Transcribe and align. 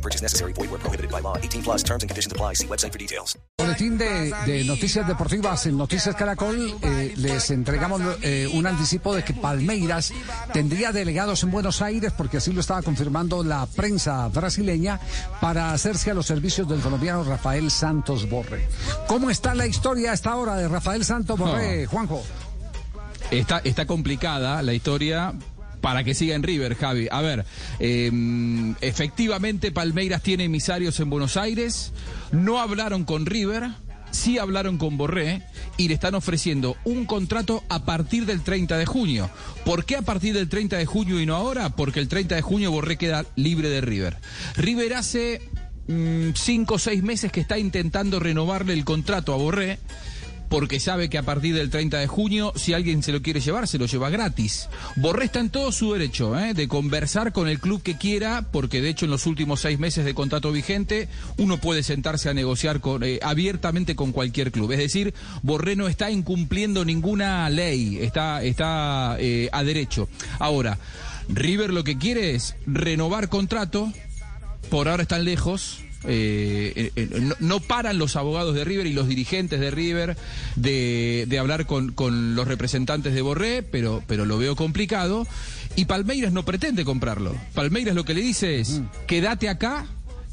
No 0.00 0.02
purchase 0.02 0.22
necessary. 0.22 0.54
Void 0.54 0.70
where 0.70 0.80
prohibited 0.80 1.10
by 1.10 1.20
law. 1.20 1.36
18 1.36 1.62
plus 1.62 1.82
terms 1.82 2.02
and 2.02 2.08
conditions 2.08 2.32
apply. 2.32 2.54
See 2.54 2.66
website 2.66 2.92
for 2.92 2.98
details. 2.98 3.36
Boletín 3.58 3.98
de, 3.98 4.32
de 4.46 4.64
Noticias 4.64 5.06
Deportivas 5.06 5.66
en 5.66 5.76
Noticias 5.76 6.16
Caracol. 6.16 6.74
eh, 6.82 7.12
les 7.16 7.50
entregamos 7.50 8.00
eh, 8.22 8.48
un 8.54 8.66
anticipo 8.66 9.14
de 9.14 9.22
que 9.22 9.34
Palmeiras 9.34 10.12
tendría 10.54 10.92
delegados 10.92 11.42
en 11.42 11.50
Buenos 11.50 11.82
Aires, 11.82 12.14
porque 12.16 12.38
así 12.38 12.50
lo 12.52 12.60
estaba 12.60 12.80
confirmando 12.80 13.44
la 13.44 13.66
prensa 13.66 14.26
brasileña, 14.28 14.98
para 15.40 15.72
hacerse 15.72 16.10
a 16.10 16.14
los 16.14 16.24
servicios 16.24 16.66
del 16.66 16.80
colombiano 16.80 17.22
Rafael 17.22 17.70
Santos 17.70 18.28
Borre. 18.28 18.66
¿Cómo 19.06 19.28
está 19.28 19.54
la 19.54 19.66
historia 19.66 20.12
a 20.12 20.14
esta 20.14 20.34
hora 20.36 20.56
de 20.56 20.66
Rafael 20.68 21.04
Santos 21.04 21.38
Borre, 21.38 21.84
Juanjo? 21.84 22.22
Está, 23.30 23.58
está 23.58 23.86
complicada 23.86 24.62
la 24.62 24.72
historia 24.72 25.34
para 25.80 26.04
que 26.04 26.14
siga 26.14 26.34
en 26.34 26.42
River, 26.42 26.74
Javi. 26.74 27.08
A 27.10 27.20
ver, 27.20 27.44
eh, 27.78 28.10
efectivamente 28.80 29.72
Palmeiras 29.72 30.22
tiene 30.22 30.44
emisarios 30.44 31.00
en 31.00 31.10
Buenos 31.10 31.36
Aires, 31.36 31.92
no 32.32 32.60
hablaron 32.60 33.04
con 33.04 33.26
River. 33.26 33.70
Sí 34.10 34.38
hablaron 34.38 34.76
con 34.76 34.96
Borré 34.96 35.42
y 35.76 35.86
le 35.86 35.94
están 35.94 36.16
ofreciendo 36.16 36.76
un 36.84 37.04
contrato 37.04 37.62
a 37.68 37.84
partir 37.84 38.26
del 38.26 38.42
30 38.42 38.76
de 38.76 38.84
junio. 38.84 39.30
¿Por 39.64 39.84
qué 39.84 39.94
a 39.94 40.02
partir 40.02 40.34
del 40.34 40.48
30 40.48 40.78
de 40.78 40.84
junio 40.84 41.20
y 41.20 41.26
no 41.26 41.36
ahora? 41.36 41.70
Porque 41.70 42.00
el 42.00 42.08
30 42.08 42.34
de 42.34 42.42
junio 42.42 42.72
Borré 42.72 42.96
queda 42.96 43.24
libre 43.36 43.68
de 43.68 43.80
River. 43.80 44.16
River 44.56 44.94
hace 44.94 45.42
mm, 45.86 46.30
cinco 46.34 46.74
o 46.74 46.78
seis 46.80 47.04
meses 47.04 47.30
que 47.30 47.40
está 47.40 47.56
intentando 47.56 48.18
renovarle 48.18 48.72
el 48.72 48.84
contrato 48.84 49.32
a 49.32 49.36
Borré 49.36 49.78
porque 50.50 50.80
sabe 50.80 51.08
que 51.08 51.16
a 51.16 51.22
partir 51.22 51.54
del 51.54 51.70
30 51.70 51.98
de 51.98 52.08
junio, 52.08 52.52
si 52.56 52.74
alguien 52.74 53.04
se 53.04 53.12
lo 53.12 53.22
quiere 53.22 53.40
llevar, 53.40 53.68
se 53.68 53.78
lo 53.78 53.86
lleva 53.86 54.10
gratis. 54.10 54.68
Borré 54.96 55.26
está 55.26 55.38
en 55.38 55.48
todo 55.48 55.70
su 55.70 55.92
derecho 55.92 56.36
¿eh? 56.38 56.54
de 56.54 56.66
conversar 56.66 57.32
con 57.32 57.48
el 57.48 57.60
club 57.60 57.82
que 57.82 57.96
quiera, 57.96 58.44
porque 58.50 58.82
de 58.82 58.90
hecho 58.90 59.04
en 59.04 59.12
los 59.12 59.26
últimos 59.26 59.60
seis 59.60 59.78
meses 59.78 60.04
de 60.04 60.12
contrato 60.12 60.50
vigente, 60.50 61.08
uno 61.38 61.58
puede 61.58 61.84
sentarse 61.84 62.28
a 62.28 62.34
negociar 62.34 62.80
con, 62.80 63.04
eh, 63.04 63.20
abiertamente 63.22 63.94
con 63.94 64.10
cualquier 64.10 64.50
club. 64.50 64.72
Es 64.72 64.78
decir, 64.78 65.14
Borré 65.42 65.76
no 65.76 65.86
está 65.86 66.10
incumpliendo 66.10 66.84
ninguna 66.84 67.48
ley, 67.48 67.98
está, 68.00 68.42
está 68.42 69.16
eh, 69.20 69.48
a 69.52 69.62
derecho. 69.62 70.08
Ahora, 70.40 70.78
River 71.28 71.72
lo 71.72 71.84
que 71.84 71.96
quiere 71.96 72.34
es 72.34 72.56
renovar 72.66 73.28
contrato, 73.28 73.92
por 74.68 74.88
ahora 74.88 75.04
están 75.04 75.24
lejos, 75.24 75.84
eh, 76.04 76.72
eh, 76.76 76.92
eh, 76.96 77.20
no, 77.20 77.34
no 77.40 77.60
paran 77.60 77.98
los 77.98 78.16
abogados 78.16 78.54
de 78.54 78.64
River 78.64 78.86
y 78.86 78.92
los 78.92 79.06
dirigentes 79.06 79.60
de 79.60 79.70
River 79.70 80.16
de, 80.56 81.26
de 81.28 81.38
hablar 81.38 81.66
con, 81.66 81.92
con 81.92 82.34
los 82.34 82.48
representantes 82.48 83.14
de 83.14 83.22
Borré, 83.22 83.62
pero, 83.62 84.02
pero 84.06 84.24
lo 84.24 84.38
veo 84.38 84.56
complicado. 84.56 85.26
Y 85.76 85.84
Palmeiras 85.84 86.32
no 86.32 86.44
pretende 86.44 86.84
comprarlo. 86.84 87.36
Palmeiras 87.54 87.94
lo 87.94 88.04
que 88.04 88.14
le 88.14 88.22
dice 88.22 88.60
es, 88.60 88.80
quédate 89.06 89.48
acá. 89.48 89.86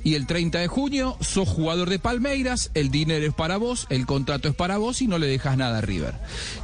Y 0.04 0.14
el 0.14 0.26
30 0.26 0.60
de 0.60 0.68
junio 0.68 1.18
sos 1.20 1.50
jugador 1.50 1.90
de 1.90 2.00
Palmeiras, 2.00 2.72
el 2.76 2.92
dinero 2.92 3.26
es 3.26 3.34
para 3.34 3.58
vos, 3.58 3.88
el 3.90 4.06
contrato 4.06 4.48
es 4.48 4.56
para 4.56 4.78
vos 4.78 5.02
y 5.02 5.08
no 5.08 5.18
le 5.18 5.28
dejas 5.28 5.58
nada 5.58 5.80
a 5.80 5.82
River. 5.82 6.14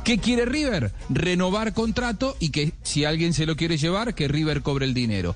¿Qué 0.05 0.17
quiere 0.17 0.45
River? 0.45 0.93
Renovar 1.09 1.73
contrato 1.73 2.37
y 2.39 2.51
que 2.51 2.71
si 2.83 3.03
alguien 3.03 3.33
se 3.33 3.45
lo 3.45 3.57
quiere 3.57 3.77
llevar, 3.77 4.15
que 4.15 4.29
River 4.29 4.61
cobre 4.61 4.85
el 4.85 4.93
dinero. 4.93 5.35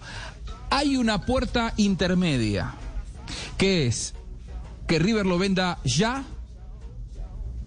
Hay 0.69 0.95
una 0.95 1.25
puerta 1.25 1.73
intermedia 1.75 2.75
que 3.57 3.87
es 3.87 4.13
que 4.87 4.99
River 4.99 5.25
lo 5.25 5.37
venda 5.37 5.79
ya, 5.83 6.23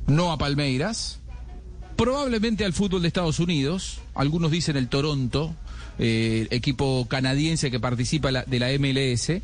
no 0.06 0.32
a 0.32 0.38
Palmeiras, 0.38 1.20
probablemente 1.96 2.64
al 2.64 2.72
fútbol 2.72 3.02
de 3.02 3.08
Estados 3.08 3.40
Unidos, 3.40 4.00
algunos 4.14 4.50
dicen 4.50 4.76
el 4.76 4.88
Toronto, 4.88 5.54
eh, 6.02 6.48
equipo 6.50 7.06
canadiense 7.08 7.70
que 7.70 7.78
participa 7.78 8.30
de 8.32 8.58
la 8.58 8.68
MLS 8.78 9.42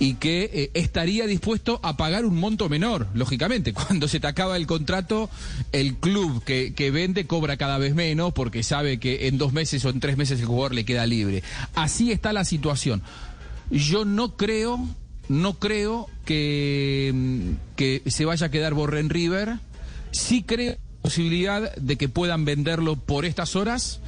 y 0.00 0.14
que 0.14 0.50
eh, 0.52 0.70
estaría 0.74 1.24
dispuesto 1.26 1.78
a 1.84 1.96
pagar 1.96 2.24
un 2.24 2.34
monto 2.34 2.68
menor, 2.68 3.06
lógicamente. 3.14 3.72
Cuando 3.74 4.08
se 4.08 4.18
te 4.18 4.26
acaba 4.26 4.56
el 4.56 4.66
contrato, 4.66 5.30
el 5.70 5.94
club 5.94 6.42
que, 6.42 6.74
que 6.74 6.90
vende 6.90 7.28
cobra 7.28 7.56
cada 7.56 7.78
vez 7.78 7.94
menos 7.94 8.32
porque 8.32 8.64
sabe 8.64 8.98
que 8.98 9.28
en 9.28 9.38
dos 9.38 9.52
meses 9.52 9.84
o 9.84 9.90
en 9.90 10.00
tres 10.00 10.16
meses 10.16 10.40
el 10.40 10.46
jugador 10.46 10.74
le 10.74 10.84
queda 10.84 11.06
libre. 11.06 11.44
Así 11.76 12.10
está 12.10 12.32
la 12.32 12.44
situación. 12.44 13.00
Yo 13.70 14.04
no 14.04 14.36
creo, 14.36 14.84
no 15.28 15.54
creo 15.54 16.08
que, 16.24 17.12
mm, 17.14 17.76
que 17.76 18.02
se 18.06 18.24
vaya 18.24 18.46
a 18.46 18.50
quedar 18.50 18.74
Borré 18.74 19.00
en 19.00 19.10
River. 19.10 19.58
Sí 20.12 20.42
creo 20.42 20.76
posibilidad 21.04 21.74
de 21.76 21.96
que 21.96 22.08
puedan 22.08 22.46
venderlo 22.46 22.96
por 22.96 23.26
estas 23.26 23.56
horas, 23.56 24.00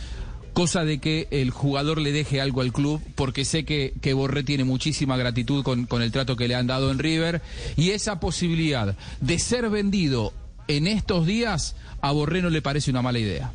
cosa 0.54 0.82
de 0.84 0.98
que 0.98 1.28
el 1.30 1.50
jugador 1.50 2.00
le 2.00 2.10
deje 2.10 2.40
algo 2.40 2.62
al 2.62 2.72
club, 2.72 3.02
porque 3.14 3.44
sé 3.44 3.66
que, 3.66 3.92
que 4.00 4.14
Borré 4.14 4.42
tiene 4.44 4.64
muchísima 4.64 5.18
gratitud 5.18 5.62
con, 5.62 5.84
con 5.84 6.00
el 6.00 6.10
trato 6.10 6.36
que 6.36 6.48
le 6.48 6.54
han 6.54 6.66
dado 6.66 6.90
en 6.90 6.98
River, 6.98 7.42
y 7.76 7.90
esa 7.90 8.18
posibilidad 8.18 8.96
de 9.20 9.38
ser 9.38 9.68
vendido 9.68 10.32
en 10.68 10.86
estos 10.86 11.26
días 11.26 11.76
a 12.00 12.12
Borré 12.12 12.40
no 12.40 12.48
le 12.48 12.62
parece 12.62 12.90
una 12.90 13.02
mala 13.02 13.18
idea. 13.18 13.52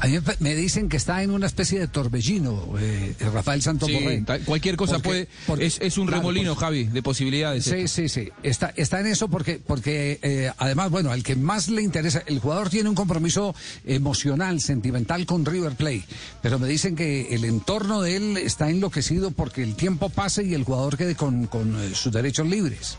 A 0.00 0.06
mí 0.06 0.18
me- 0.40 0.54
dicen 0.54 0.88
que 0.88 0.96
está 0.96 1.22
en 1.22 1.30
una 1.30 1.46
especie 1.46 1.78
de 1.78 1.86
torbellino, 1.88 2.74
eh, 2.78 3.14
Rafael 3.32 3.62
Santos 3.62 3.88
Sí, 3.88 3.98
cualquier 4.44 4.76
cosa 4.76 4.94
Porque- 4.94 5.08
puede. 5.08 5.28
porque- 5.46 5.66
es, 5.66 5.78
es 5.80 5.98
un 5.98 6.06
claro, 6.06 6.22
remolino, 6.22 6.54
porque- 6.54 6.64
Javi, 6.66 6.84
de 6.84 7.02
posibilidades. 7.02 7.64
Sí, 7.64 7.70
esto. 7.76 7.88
sí, 8.02 8.08
sí. 8.08 8.28
Está, 8.42 8.72
está 8.76 9.00
en 9.00 9.06
eso 9.06 9.28
porque, 9.28 9.60
porque 9.64 10.18
eh, 10.22 10.50
además, 10.58 10.90
bueno, 10.90 11.10
al 11.12 11.22
que 11.22 11.36
más 11.36 11.68
le 11.68 11.82
interesa, 11.82 12.22
el 12.26 12.38
jugador 12.40 12.70
tiene 12.70 12.88
un 12.88 12.94
compromiso 12.94 13.54
emocional, 13.86 14.60
sentimental 14.60 15.26
con 15.26 15.44
River 15.44 15.72
Plate, 15.74 16.04
pero 16.42 16.58
me 16.58 16.66
dicen 16.68 16.96
que 16.96 17.34
el 17.34 17.44
entorno 17.44 18.00
de 18.02 18.16
él 18.16 18.36
está 18.38 18.70
enloquecido 18.70 19.30
porque 19.30 19.62
el 19.62 19.76
tiempo 19.76 20.08
pase 20.08 20.44
y 20.44 20.54
el 20.54 20.64
jugador 20.64 20.96
quede 20.96 21.14
con, 21.14 21.46
con, 21.46 21.80
eh, 21.80 21.90
sus 21.94 22.12
derechos 22.12 22.46
libres. 22.46 22.96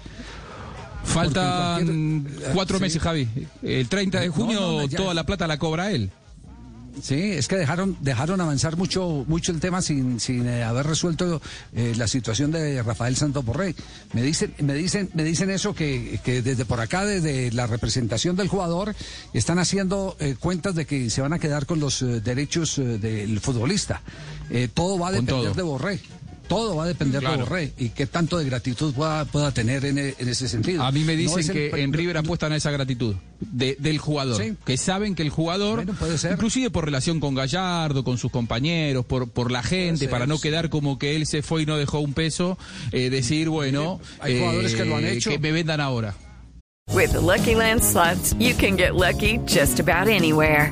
Faltan 1.03 2.23
cualquier- 2.23 2.53
cuatro 2.53 2.77
sí. 2.77 2.81
meses, 2.83 3.01
Javi. 3.01 3.27
El 3.63 3.87
30 3.89 4.19
de 4.19 4.27
No, 4.27 4.33
junio 4.33 4.59
no, 4.61 4.71
no, 4.81 4.87
ya- 4.87 4.97
toda 4.97 5.13
la 5.13 5.25
plata 5.25 5.47
la 5.47 5.57
cobra 5.57 5.91
él. 5.91 6.11
Sí, 7.01 7.31
es 7.31 7.47
que 7.47 7.57
dejaron, 7.57 7.97
dejaron 8.01 8.41
avanzar 8.41 8.77
mucho, 8.77 9.25
mucho 9.27 9.51
el 9.51 9.59
tema 9.59 9.81
sin, 9.81 10.19
sin 10.19 10.47
eh, 10.47 10.63
haber 10.63 10.87
resuelto 10.87 11.41
eh, 11.73 11.93
la 11.95 12.07
situación 12.07 12.51
de 12.51 12.81
Rafael 12.83 13.15
Santos 13.15 13.45
Borré. 13.45 13.75
Me 14.13 14.21
dicen, 14.21 14.53
me 14.59 14.73
dicen, 14.73 15.09
me 15.13 15.23
dicen 15.23 15.49
eso 15.49 15.73
que, 15.73 16.19
que 16.23 16.41
desde 16.41 16.65
por 16.65 16.79
acá, 16.79 17.05
desde 17.05 17.51
la 17.51 17.67
representación 17.67 18.35
del 18.35 18.47
jugador, 18.47 18.95
están 19.33 19.59
haciendo 19.59 20.15
eh, 20.19 20.35
cuentas 20.39 20.75
de 20.75 20.85
que 20.85 21.09
se 21.09 21.21
van 21.21 21.33
a 21.33 21.39
quedar 21.39 21.65
con 21.65 21.79
los 21.79 22.01
eh, 22.01 22.21
derechos 22.21 22.77
eh, 22.77 22.97
del 22.97 23.39
futbolista. 23.39 24.01
Todo 24.73 24.99
va 24.99 25.07
a 25.07 25.11
depender 25.13 25.55
de 25.55 25.61
Borré. 25.61 25.99
Todo 26.51 26.75
va 26.75 26.83
a 26.83 26.87
depender 26.87 27.21
Claro. 27.21 27.37
de 27.37 27.43
Borré 27.43 27.73
y 27.77 27.89
qué 27.89 28.05
tanto 28.07 28.37
de 28.37 28.43
gratitud 28.45 28.93
pueda, 28.93 29.23
pueda 29.25 29.51
tener 29.51 29.85
en, 29.85 29.97
en 29.97 30.27
ese 30.29 30.47
sentido. 30.49 30.83
A 30.83 30.91
mí 30.91 31.03
me 31.05 31.13
No 31.13 31.19
dicen 31.19 31.39
el- 31.57 31.71
que 31.71 31.81
en 31.81 31.93
River 31.93 32.17
apuestan 32.17 32.51
a 32.51 32.57
esa 32.57 32.71
gratitud 32.71 33.15
de- 33.39 33.77
del 33.79 33.97
jugador. 33.99 34.41
Sí. 34.41 34.53
Que 34.65 34.75
saben 34.77 35.15
que 35.15 35.21
el 35.23 35.29
jugador, 35.29 35.77
Bueno, 35.77 35.93
puede 35.93 36.17
ser. 36.17 36.33
inclusive 36.33 36.69
por 36.69 36.83
relación 36.85 37.19
con 37.21 37.35
Gallardo, 37.35 38.03
con 38.03 38.17
sus 38.17 38.31
compañeros, 38.31 39.05
por, 39.05 39.29
por 39.29 39.49
la 39.49 39.63
gente, 39.63 39.99
ser, 39.99 40.09
para 40.09 40.27
no 40.27 40.35
sí. 40.35 40.43
quedar 40.43 40.69
como 40.69 40.99
que 40.99 41.15
él 41.15 41.25
se 41.25 41.41
fue 41.41 41.63
y 41.63 41.65
no 41.65 41.77
dejó 41.77 41.99
un 42.01 42.13
peso, 42.13 42.57
eh, 42.91 43.09
decir, 43.09 43.47
bueno, 43.49 44.01
Hay 44.19 44.37
jugadores 44.39 44.75
que 44.75 44.83
lo 44.85 44.97
han 44.97 45.05
eh, 45.05 45.13
hecho. 45.13 45.29
que 45.29 45.39
me 45.39 45.51
vendan 45.53 45.79
ahora. 45.79 46.15
With 46.93 47.11
the 47.11 47.21
Lucky 47.21 47.55
Land 47.55 47.81
slots, 47.83 48.35
you 48.37 48.53
can 48.59 48.77
get 48.77 48.91
lucky 48.93 49.39
just 49.47 49.79
about 49.79 50.09
anywhere. 50.09 50.71